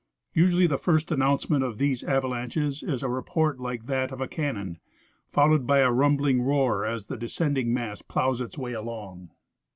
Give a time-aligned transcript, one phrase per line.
[0.33, 4.55] Usually the first announcement of these avalanches is a rej)ort like that of a can
[4.55, 4.77] non,
[5.31, 9.29] followed by a rumbling roar as the descending mass ploughs its way along.